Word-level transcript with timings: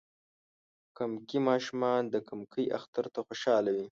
کمکي 0.97 1.39
ماشومان 1.49 2.01
د 2.09 2.15
کمکی 2.29 2.65
اختر 2.77 3.05
ته 3.13 3.19
خوشحاله 3.27 3.69
وی. 3.75 3.85